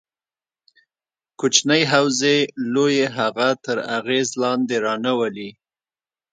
کوچنۍ 1.39 1.81
حوزې 1.91 2.37
لویې 2.73 3.07
هغه 3.17 3.49
تر 3.65 3.77
اغېز 3.97 4.29
لاندې 4.41 4.75
رانه 4.85 5.11
ولي. 5.19 5.49